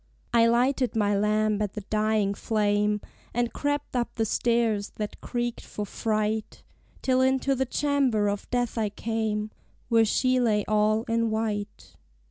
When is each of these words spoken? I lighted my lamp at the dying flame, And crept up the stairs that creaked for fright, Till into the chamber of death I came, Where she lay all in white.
I 0.33 0.47
lighted 0.47 0.95
my 0.95 1.15
lamp 1.15 1.61
at 1.61 1.73
the 1.73 1.81
dying 1.81 2.33
flame, 2.33 3.01
And 3.35 3.53
crept 3.53 3.95
up 3.95 4.15
the 4.15 4.25
stairs 4.25 4.93
that 4.95 5.21
creaked 5.21 5.61
for 5.63 5.85
fright, 5.85 6.63
Till 7.03 7.21
into 7.21 7.53
the 7.53 7.67
chamber 7.67 8.27
of 8.27 8.49
death 8.49 8.79
I 8.79 8.89
came, 8.89 9.51
Where 9.89 10.05
she 10.05 10.39
lay 10.39 10.65
all 10.67 11.03
in 11.03 11.29
white. 11.29 11.93